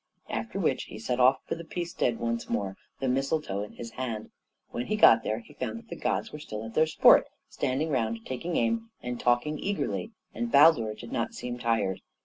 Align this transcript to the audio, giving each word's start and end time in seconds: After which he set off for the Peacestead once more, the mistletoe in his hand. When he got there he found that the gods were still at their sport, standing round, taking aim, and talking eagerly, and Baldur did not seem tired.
After 0.31 0.57
which 0.59 0.85
he 0.85 0.97
set 0.97 1.19
off 1.19 1.41
for 1.45 1.53
the 1.53 1.63
Peacestead 1.63 2.17
once 2.17 2.49
more, 2.49 2.75
the 2.99 3.07
mistletoe 3.07 3.61
in 3.61 3.73
his 3.73 3.91
hand. 3.91 4.31
When 4.71 4.87
he 4.87 4.95
got 4.95 5.21
there 5.21 5.37
he 5.37 5.53
found 5.53 5.77
that 5.77 5.89
the 5.89 5.95
gods 5.95 6.31
were 6.33 6.39
still 6.39 6.65
at 6.65 6.73
their 6.73 6.87
sport, 6.87 7.27
standing 7.49 7.89
round, 7.91 8.25
taking 8.25 8.57
aim, 8.57 8.89
and 9.03 9.19
talking 9.19 9.59
eagerly, 9.59 10.09
and 10.33 10.51
Baldur 10.51 10.95
did 10.95 11.11
not 11.11 11.35
seem 11.35 11.59
tired. 11.59 12.01